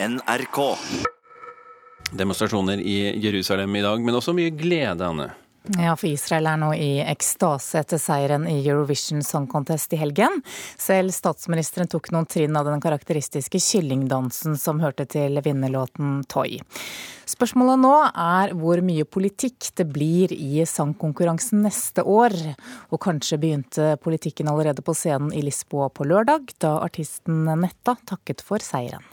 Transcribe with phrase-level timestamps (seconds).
[0.00, 0.76] NRK.
[2.10, 5.32] Demonstrasjoner i Jerusalem i dag, men også mye glede, Anne.
[5.74, 10.38] Ja, for Israel er nå i ekstase etter seieren i Eurovision Song Contest i helgen.
[10.78, 16.60] Selv statsministeren tok noen trinn av den karakteristiske kyllingdansen som hørte til vinnerlåten Toy.
[17.28, 22.38] Spørsmålet nå er hvor mye politikk det blir i sangkonkurransen neste år.
[22.94, 28.46] Og kanskje begynte politikken allerede på scenen i Lisboa på lørdag, da artisten Netta takket
[28.46, 29.04] for seieren.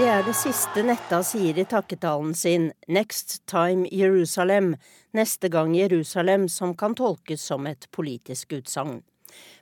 [0.00, 4.70] Det er det siste Netta sier i takketalen sin, Next Time Jerusalem,
[5.12, 9.02] neste gang Jerusalem, som kan tolkes som et politisk utsagn.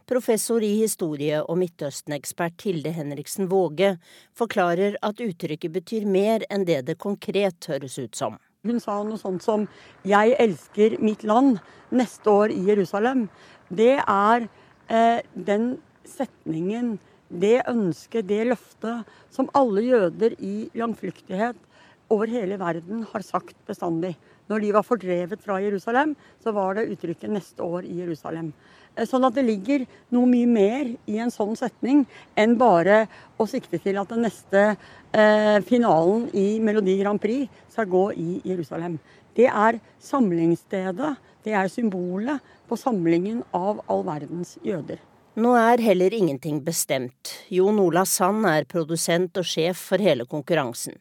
[0.07, 3.97] Professor i historie og Midtøsten-ekspert Hilde Henriksen Våge
[4.39, 8.39] forklarer at uttrykket betyr mer enn det det konkret høres ut som.
[8.63, 9.67] Hun sa noe sånt som
[10.07, 11.59] 'Jeg elsker mitt land'
[11.91, 13.29] neste år i Jerusalem.
[13.75, 14.49] Det er
[14.89, 21.59] eh, den setningen, det ønsket, det løftet som alle jøder i langflyktighet
[22.09, 24.15] over hele verden har sagt bestandig.
[24.49, 28.53] Når de var fordrevet fra Jerusalem, så var det uttrykket 'neste år i Jerusalem'.
[28.97, 32.07] Eh, Sånn at det ligger noe mye mer i en sånn setning
[32.37, 34.77] enn bare å sikte til at den neste
[35.13, 38.99] eh, finalen i Melodi Grand Prix skal gå i Jerusalem.
[39.35, 44.99] Det er samlingsstedet, det er symbolet på samlingen av all verdens jøder.
[45.39, 47.31] Nå er heller ingenting bestemt.
[47.49, 50.97] Jon Ola Sand er produsent og sjef for hele konkurransen.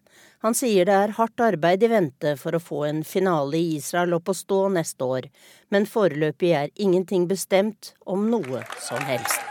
[0.45, 4.13] Han sier det er hardt arbeid i vente for å få en finale i Israel
[4.19, 5.29] opp å stå neste år,
[5.73, 9.41] men foreløpig er ingenting bestemt om noe som helst.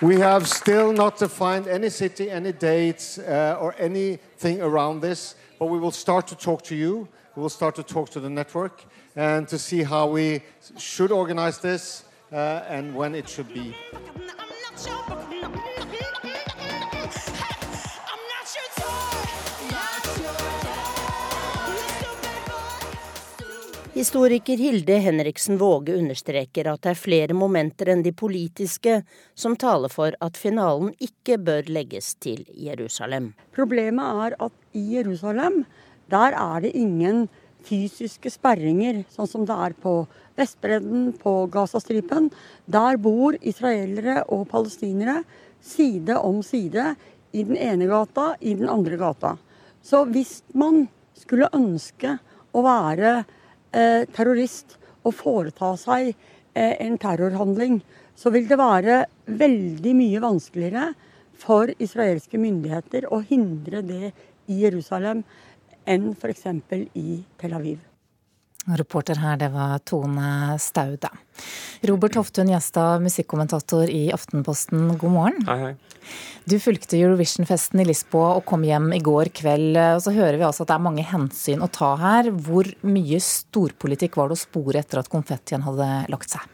[0.00, 5.68] We have still not defined any city, any dates, uh, or anything around this, but
[5.68, 7.08] we will start to talk to you.
[7.36, 10.40] We will start to talk to the network and to see how we
[10.78, 13.74] should organize this uh, and when it should be.
[23.92, 29.00] Historiker Hilde Henriksen Våge understreker at det er flere momenter enn de politiske
[29.36, 33.32] som taler for at finalen ikke bør legges til Jerusalem.
[33.52, 35.64] Problemet er at i Jerusalem,
[36.08, 37.26] der er det ingen
[37.66, 39.94] fysiske sperringer, sånn som det er på
[40.38, 42.30] Vestbredden, på Gazastripen.
[42.70, 45.20] Der bor israelere og palestinere
[45.60, 46.94] side om side
[47.32, 49.36] i den ene gata, i den andre gata.
[49.82, 52.16] Så hvis man skulle ønske
[52.52, 57.80] å være eh, terrorist og foreta seg eh, en terrorhandling,
[58.16, 59.04] så vil det være
[59.40, 60.90] veldig mye vanskeligere
[61.40, 64.10] for israelske myndigheter å hindre det
[64.50, 65.22] i Jerusalem
[65.90, 66.46] enn f.eks.
[66.94, 67.86] i Tel Aviv.
[68.76, 71.08] Reporter her, det var Tone Staude.
[71.88, 75.46] Robert Hoftun Gjestad, musikkommentator i Aftenposten, god morgen.
[75.48, 76.10] Hei, hei.
[76.44, 79.78] Du fulgte Eurovision-festen i Lisboa og kom hjem i går kveld.
[79.78, 82.30] og Så hører vi altså at det er mange hensyn å ta her.
[82.30, 86.44] Hvor mye storpolitikk var det å spore etter at konfettien hadde lagt seg?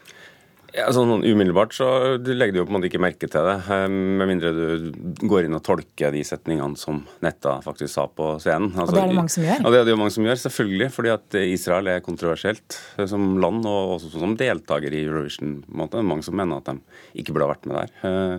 [0.77, 1.87] Ja, sånn Umiddelbart så
[2.21, 5.23] du legger du jo på en måte ikke merke til det, eh, med mindre du
[5.25, 8.75] går inn og tolker de setningene som Netta faktisk sa på scenen.
[8.75, 9.63] Altså, Og det er det mange som gjør?
[9.63, 10.89] Ja, det er det jo mange som gjør, selvfølgelig.
[10.93, 15.63] Fordi at Israel er kontroversielt eh, som land, og også som deltaker i Eurovision.
[15.65, 16.05] på en måte.
[16.05, 16.77] Mange som mener at de
[17.23, 17.97] ikke burde ha vært med der.
[18.05, 18.39] Eh,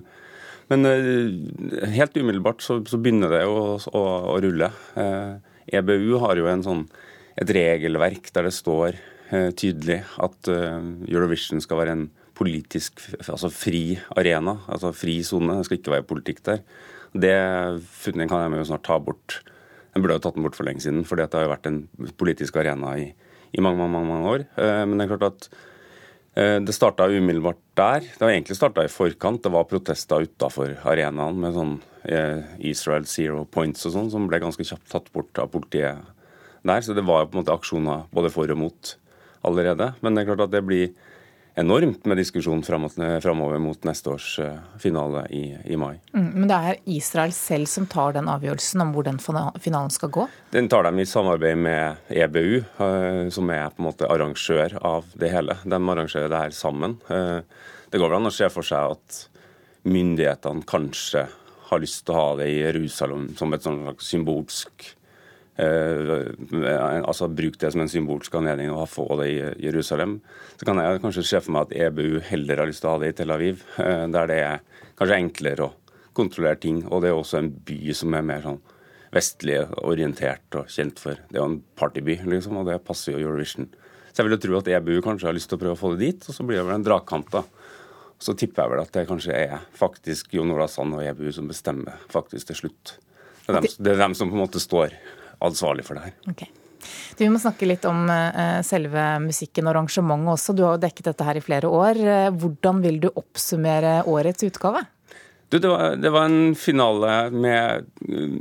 [0.70, 0.84] Men
[1.96, 4.02] helt umiddelbart så, så begynner det jo å, å,
[4.34, 4.68] å rulle.
[5.72, 6.82] EBU har jo en sånn,
[7.40, 8.98] et regelverk der det står
[9.56, 12.04] tydelig at Eurovision skal være en
[12.38, 15.58] politisk altså fri arena, altså fri sone.
[15.58, 16.64] Det skal ikke være politikk der.
[17.18, 17.38] Det
[18.04, 19.40] funnet kan jeg jo snart ta bort.
[19.94, 21.80] Den burde jo tatt den bort for lenge siden, for det har jo vært en
[22.20, 23.08] politisk arena i,
[23.58, 24.46] i mange, mange, mange, år.
[24.60, 25.48] Eh, Men det er klart at
[26.38, 28.06] eh, det starta umiddelbart der.
[28.06, 29.42] Det var egentlig starta i forkant.
[29.42, 31.74] Det var protester utafor arenaen med sånn
[32.06, 36.06] eh, Israel Zero Points og sånn, som ble ganske kjapt tatt bort av politiet
[36.68, 36.86] der.
[36.86, 38.96] Så det var jo på en måte aksjoner både for og mot
[39.48, 39.94] allerede.
[40.04, 40.92] Men det er klart at det blir
[41.58, 45.96] enormt med diskusjon framover mot neste års eh, finale i, i mai.
[46.14, 50.12] Mm, Men det er Israel selv som tar den avgjørelsen om hvor den finalen skal
[50.14, 50.28] gå?
[50.54, 55.10] Den tar de i samarbeid med EBU, eh, som er på en måte arrangør av
[55.18, 55.58] det hele.
[55.66, 57.00] De arrangerer det her sammen.
[57.10, 57.42] Eh,
[57.90, 59.18] Det går vel an å se for seg at
[59.88, 61.22] myndighetene kanskje
[61.70, 64.90] har lyst til å ha det i Jerusalem som et sånn slags symbolsk
[65.58, 70.20] altså bruke det som en symbolsk anledning å få det i Jerusalem.
[70.58, 73.02] Så kan jeg kanskje se for meg at EBU heller har lyst til å ha
[73.02, 74.62] det i Tel Aviv, eh, der det er
[74.98, 75.74] kanskje enklere å
[76.18, 76.84] kontrollere ting.
[76.86, 78.62] Og det er også en by som er mer sånn
[79.14, 81.18] vestlig orientert og kjent for.
[81.30, 83.70] Det er jo en partyby, liksom, og det passer jo Eurovision.
[84.12, 85.94] Så jeg vil jo tro at EBU kanskje har lyst til å prøve å få
[85.96, 87.44] det dit, og så blir det vel en dragkamp, da.
[88.18, 91.50] Så tipper jeg vel at det kanskje er faktisk Jon Ola Sand og EBU som
[91.50, 92.96] bestemmer faktisk til slutt.
[93.46, 94.96] Det er, dem, det er dem som på en måte står
[95.44, 96.18] ansvarlig for det her.
[96.32, 96.50] Okay.
[97.18, 100.56] Du, vi må snakke litt om uh, selve musikken og arrangementet også.
[100.56, 102.00] Du har jo dekket dette her i flere år.
[102.02, 104.84] Uh, hvordan vil du oppsummere årets utgave?
[105.48, 108.38] Du, det, var, det var en finale med uh,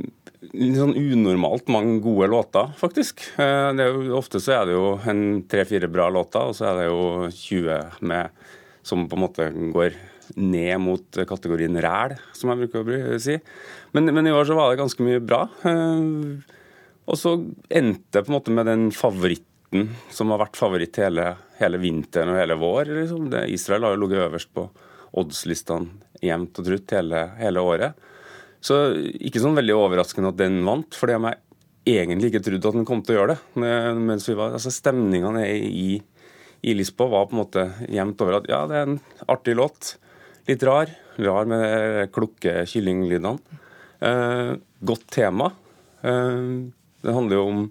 [0.53, 3.23] litt sånn unormalt mange gode låter, faktisk.
[3.37, 7.31] Jo, ofte så er det jo en tre-fire bra låter, og så er det jo
[7.33, 8.45] 20 med,
[8.85, 9.97] som på en måte går
[10.37, 12.85] ned mot kategorien ræl, som jeg bruker
[13.17, 13.39] å si.
[13.97, 15.41] Men, men, i år så var det ganske mye bra.
[17.07, 17.33] Og så
[17.69, 22.33] endte jeg på en måte med den favoritten som har vært favoritt hele, hele vinteren
[22.33, 22.91] og hele vår.
[23.01, 23.29] Liksom.
[23.31, 24.67] Det, Israel har jo ligget øverst på
[25.17, 28.07] oddslistene jevnt og trutt hele, hele, året.
[28.63, 31.17] Så ikke sånn veldig overraskende at den vant, fordi
[31.87, 33.67] jeg egentlig ikke trodde at den kom til å gjøre det.
[34.01, 35.99] Mens vi var, altså Stemningene i,
[36.65, 38.99] i Lisboa var på en måte jevnt over at ja, det er en
[39.29, 39.93] artig låt.
[40.49, 40.91] Litt rar.
[41.21, 43.61] Rar med klukke kyllinglydene.
[44.07, 44.51] Eh,
[44.85, 45.51] godt tema.
[46.01, 46.51] Eh,
[47.07, 47.61] det handler jo om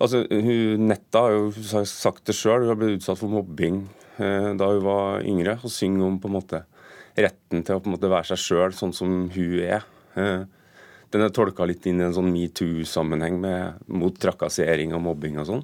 [0.00, 3.82] altså hun, Netta har jo sagt det sjøl, hun har blitt utsatt for mobbing
[4.16, 5.58] eh, da hun var yngre.
[5.60, 6.62] Og synger om på en måte
[7.16, 9.84] retten til å på en måte være seg sjøl sånn som hun er.
[10.16, 10.46] Eh,
[11.14, 13.38] den er tolka litt inn i en sånn metoo-sammenheng
[13.94, 15.62] mot trakassering og mobbing og sånn.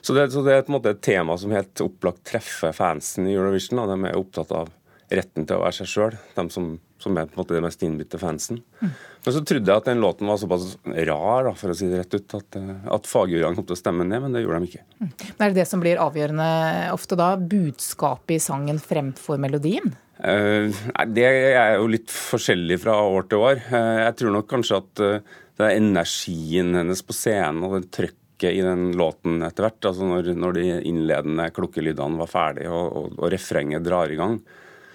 [0.00, 3.28] Så det, så det, er på en måte et tema som helt opplagt treffer fansen
[3.28, 3.82] i Eurovision.
[3.82, 4.72] Og de er opptatt av
[5.12, 6.16] retten til å være seg sjøl.
[6.36, 8.60] De som som er på en måte det mest innbitte fansen.
[8.80, 8.92] Mm.
[9.24, 12.02] Men så trodde jeg at den låten var såpass rar, da, for å si det
[12.02, 14.70] rett ut, at, eh, at fagjuryene kom til å stemme ned, men det gjorde de
[14.70, 14.84] ikke.
[15.00, 15.10] Mm.
[15.10, 16.52] Men er det det som blir avgjørende
[16.94, 17.32] ofte da?
[17.40, 19.92] Budskapet i sangen fremfor melodien?
[20.20, 20.68] Uh,
[21.08, 23.62] det er jo litt forskjellig fra år til år.
[23.72, 27.86] Uh, jeg tror nok kanskje at uh, det er energien hennes på scenen og den
[27.92, 32.86] trøkket i den låten etter hvert, altså når, når de innledende klokkelydene var ferdige og,
[32.96, 34.38] og, og refrenget drar i gang,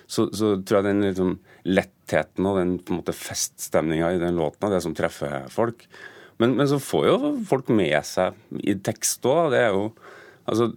[0.08, 1.32] så, så, tror jeg den liksom,
[1.66, 5.88] lettheten og den på feststemninga i den låten det som treffer folk.
[6.42, 7.18] Men, men, så får jo
[7.48, 9.56] folk med seg i tekst òg.
[10.46, 10.72] Altså,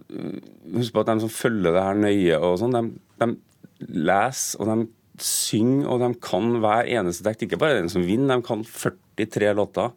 [0.69, 2.83] Husk på at de som følger det her nøye, og sånn, de,
[3.21, 4.87] de leser og de
[5.23, 7.45] synger, og de kan hver eneste tekst.
[7.45, 9.93] Ikke bare den som vinner, de kan 43 låter.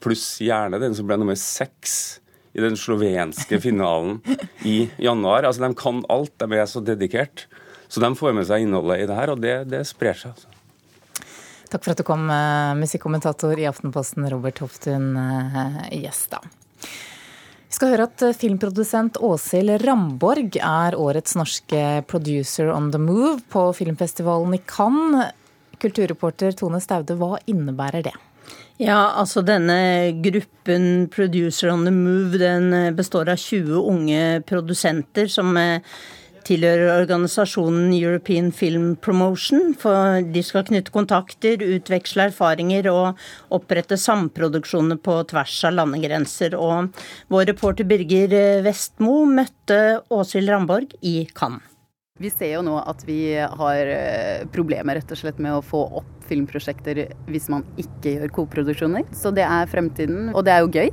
[0.00, 2.20] Pluss gjerne den som ble nummer seks
[2.56, 4.18] i den slovenske finalen
[4.66, 5.46] i januar.
[5.46, 7.46] Altså, De kan alt, de er så dedikert.
[7.90, 10.36] Så de får med seg innholdet i det her, og det, det sprer seg.
[10.36, 11.26] altså.
[11.70, 15.12] Takk for at du kom, uh, musikkommentator i Aftenposten, Robert Hoftun
[15.90, 16.46] Gjestad.
[17.70, 23.36] Vi skal høre at eh, filmprodusent Åshild Ramborg er årets norske producer on the move
[23.52, 25.30] på filmfestivalen i Cannes.
[25.80, 28.16] Kulturreporter Tone Staude, hva innebærer det?
[28.82, 35.54] Ja, altså denne gruppen Producer on the Move den består av 20 unge produsenter som
[36.46, 39.74] tilhører organisasjonen European Film Promotion.
[39.78, 43.20] For de skal knytte kontakter, utveksle erfaringer og
[43.54, 46.56] opprette samproduksjoner på tvers av landegrenser.
[46.58, 46.92] Og
[47.32, 51.66] vår reporter Birger Vestmo møtte Åshild Ramborg i Cannes.
[52.20, 55.86] Vi ser jo nå at vi har eh, problemer rett og slett med å få
[56.02, 59.06] opp filmprosjekter hvis man ikke gjør koproduksjoner.
[59.16, 60.90] Så det er fremtiden, og det er jo gøy.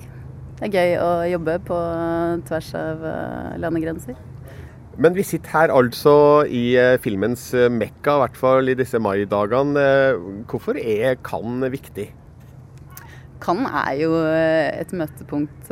[0.58, 1.82] Det er gøy å jobbe på
[2.48, 4.16] tvers av eh, landegrenser.
[4.98, 6.12] Men vi sitter her altså
[6.50, 9.78] i eh, filmens eh, mekka, i hvert fall i disse maidagene.
[9.78, 12.08] Eh, hvorfor er Cannes viktig?
[13.44, 15.70] Cannes er jo et møtepunkt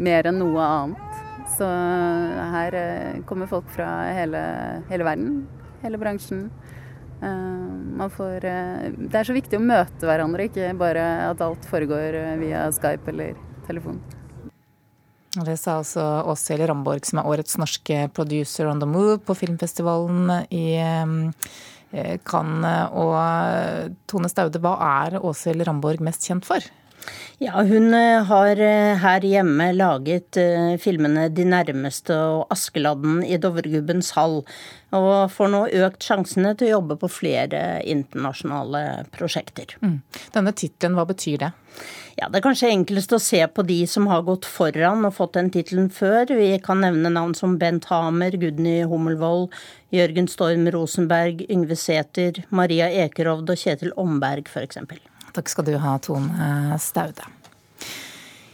[0.00, 1.18] mer enn noe annet.
[1.58, 1.66] Så
[2.54, 2.76] her
[3.28, 4.40] kommer folk fra hele,
[4.88, 5.34] hele verden,
[5.82, 6.46] hele bransjen.
[7.20, 13.12] Får, det er så viktig å møte hverandre, ikke bare at alt foregår via Skype
[13.12, 13.36] eller
[13.68, 14.00] telefon.
[15.30, 20.32] Det sa altså Åshild Ramborg, som er årets norske producer on the move på filmfestivalen
[20.50, 22.90] i eh, Cannes.
[22.98, 26.66] Og Tone Staude, hva er Åshild Ramborg mest kjent for?
[27.40, 30.36] Ja, hun eh, har eh, her hjemme laget
[30.82, 34.42] filmene 'De nærmeste' og 'Askeladden i Dovregubbens hall',
[34.92, 39.76] og får nå økt sjansene til å jobbe på flere internasjonale prosjekter.
[39.80, 40.00] Mm.
[40.34, 41.52] Denne tittelen, hva betyr det?
[42.20, 45.38] Ja, Det er kanskje enklest å se på de som har gått foran og fått
[45.38, 46.28] den tittelen før.
[46.36, 49.48] Vi kan nevne navn som Bent Hamer, Gudny Hummelvold,
[49.94, 54.82] Jørgen Storm Rosenberg, Yngve Sæther, Maria Ekerhovd og Kjetil Omberg f.eks.
[55.34, 57.39] Takk skal du ha, Tone Staude.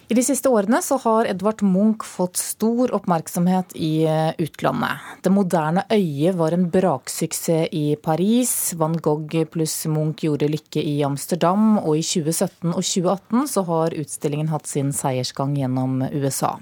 [0.08, 5.02] I de siste årene så har Edvard Munch fått stor oppmerksomhet i eh, utlandet.
[5.24, 8.52] Det moderne øyet var en braksuksess i Paris.
[8.78, 11.80] Van Gogh pluss Munch gjorde lykke i Amsterdam.
[11.82, 16.54] Og i 2017 og 2018 så har utstillingen hatt sin seiersgang gjennom USA.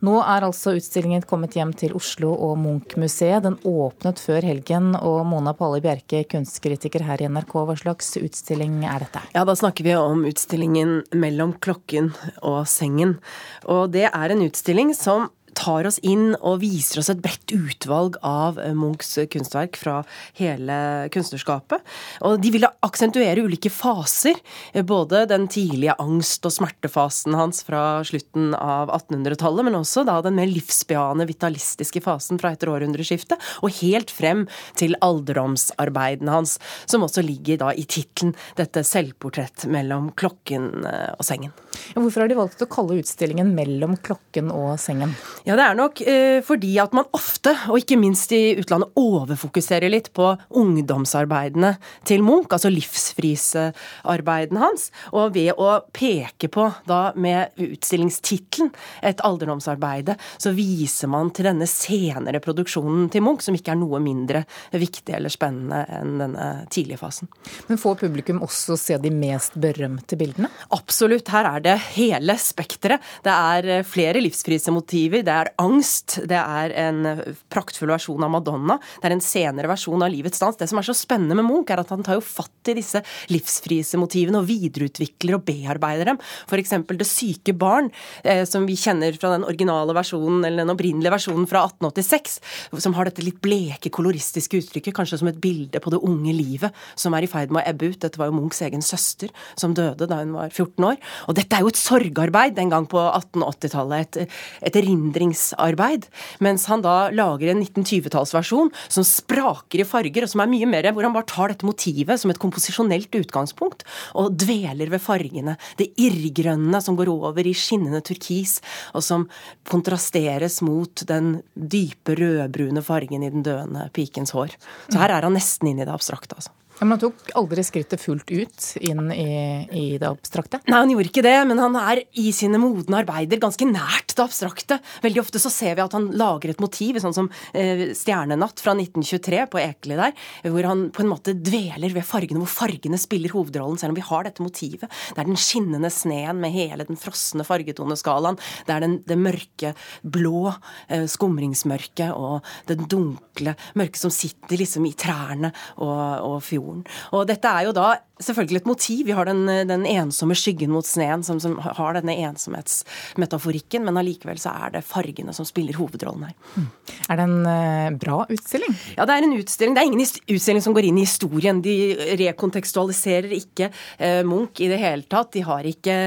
[0.00, 3.44] Nå er altså utstillingen kommet hjem til Oslo og Munch-museet.
[3.44, 4.94] Den åpnet før helgen.
[4.96, 9.20] Og Mona Palle Bjerke, kunstkritiker her i NRK, hva slags utstilling er dette?
[9.36, 13.18] Ja, da snakker vi om utstillingen 'Mellom klokken og sengen'.
[13.66, 15.28] Og det er en utstilling som
[15.60, 20.00] tar oss inn og viser oss et bredt utvalg av eh, Munchs kunstverk fra
[20.38, 20.76] hele
[21.12, 21.84] kunstnerskapet.
[22.26, 24.38] Og de ville aksentuere ulike faser.
[24.72, 30.18] Eh, både den tidlige angst- og smertefasen hans fra slutten av 1800-tallet, men også da
[30.24, 34.46] den mer livsbejaende, vitalistiske fasen fra etter århundreskiftet, og helt frem
[34.80, 36.56] til alderdomsarbeidene hans,
[36.90, 41.54] som også ligger da i tittelen 'Dette selvportrett mellom klokken eh, og sengen'.
[41.94, 45.14] Hvorfor har de valgt å kalle utstillingen 'Mellom klokken og sengen'?
[45.50, 49.90] Ja, det er nok eh, fordi at man ofte, og ikke minst i utlandet, overfokuserer
[49.90, 50.28] litt på
[50.60, 51.72] ungdomsarbeidene
[52.06, 54.84] til Munch, altså livsfrisearbeidene hans.
[55.10, 58.70] Og ved å peke på, da med utstillingstittelen,
[59.02, 63.98] et alderdomsarbeide, så viser man til denne senere produksjonen til Munch, som ikke er noe
[64.04, 67.32] mindre viktig eller spennende enn denne tidlige fasen.
[67.66, 70.52] Men får publikum også se de mest berømte bildene?
[70.78, 71.34] Absolutt.
[71.34, 73.02] Her er det hele spekteret.
[73.26, 77.06] Det er eh, flere livsfrisemotiver det er angst, det er en
[77.52, 80.56] praktfull versjon av Madonna, det er en senere versjon av Livets dans.
[80.58, 83.02] Det som er så spennende med Munch, er at han tar jo fatt i disse
[83.30, 86.20] livsfrisemotivene og videreutvikler og bearbeider dem.
[86.48, 86.74] F.eks.
[86.90, 87.92] Det syke barn,
[88.24, 92.38] eh, som vi kjenner fra den originale versjonen, eller den opprinnelige versjonen fra 1886,
[92.82, 96.74] som har dette litt bleke, koloristiske uttrykket, kanskje som et bilde på det unge livet
[96.98, 98.00] som er i ferd med å ebbe ut.
[98.02, 100.98] Dette var jo Munchs egen søster som døde da hun var 14 år.
[101.30, 104.18] Og dette er jo et sorgarbeid den gang på 1880-tallet.
[104.18, 104.38] Et,
[104.70, 104.80] et
[105.20, 106.06] erindringsarbeid.
[106.40, 110.90] Mens han da lager en 1920-tallsversjon som spraker i farger, og som er mye mer
[110.92, 113.84] hvor han bare tar dette motivet som et komposisjonelt utgangspunkt,
[114.18, 115.56] og dveler ved fargene.
[115.78, 118.58] Det irrgrønne som går over i skinnende turkis,
[118.94, 119.28] og som
[119.70, 124.56] kontrasteres mot den dype rødbrune fargen i den døende pikens hår.
[124.88, 126.54] Så her er han nesten inne i det abstrakte, altså.
[126.80, 129.32] Men han tok aldri skrittet fullt ut inn i,
[129.68, 130.62] i, det abstrakte?
[130.64, 134.24] Nei, han gjorde ikke det, men han er i sine modne arbeider ganske nært det
[134.24, 134.78] abstrakte.
[135.04, 138.72] Veldig ofte så ser vi at han lager et motiv, sånn som eh, 'Stjernenatt' fra
[138.72, 140.14] 1923 på Ekeli der,
[140.48, 144.06] hvor han på en måte dveler ved fargene, hvor fargene spiller hovedrollen, selv om vi
[144.08, 144.88] har dette motivet.
[144.88, 148.40] Det er den skinnende sneen med hele den frosne fargetoneskalaen.
[148.64, 150.48] Det er den, det mørke blå
[150.88, 156.86] eh, skumringsmørket og det dunkle mørket som sitter liksom i trærne og, og fjorden jorden.
[157.12, 159.04] Og dette er jo da selvfølgelig et motiv.
[159.08, 164.40] Vi har den, den ensomme skyggen mot sneen som, som har denne ensomhetsmetaforikken, men allikevel
[164.40, 166.36] så er det fargene som spiller hovedrollen her.
[166.54, 166.68] Mm.
[167.10, 168.76] Er det en uh, bra utstilling?
[168.96, 169.76] Ja, det er en utstilling.
[169.76, 171.62] Det er ingen utstilling som går inn i historien.
[171.64, 171.76] De
[172.20, 175.32] rekontekstualiserer ikke uh, Munch i det hele tatt.
[175.36, 175.98] De har ikke,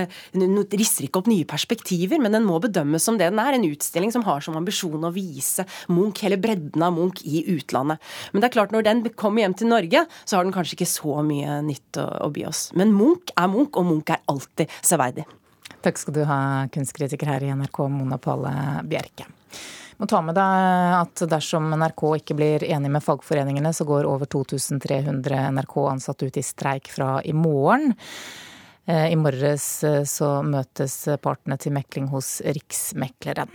[0.73, 3.57] risser ikke opp nye perspektiver, men den må bedømmes som det den er.
[3.57, 8.01] En utstilling som har som ambisjon å vise Munch, hele bredden av Munch i utlandet.
[8.31, 10.89] Men det er klart, når den kommer hjem til Norge, så har den kanskje ikke
[10.89, 12.67] så mye nytt å, å by oss.
[12.77, 15.25] Men Munch er Munch, og Munch er alltid severdig.
[15.83, 16.39] Takk skal du ha,
[16.71, 18.53] kunstkritiker her i NRK, Mona Palle
[18.87, 19.27] Bjerke.
[19.99, 24.29] Må ta med deg at dersom NRK ikke blir enig med fagforeningene, så går over
[24.31, 27.93] 2300 NRK-ansatte ut i streik fra i morgen.
[28.85, 33.53] Eh, I morges eh, så møtes partene til mekling hos Riksmekleren.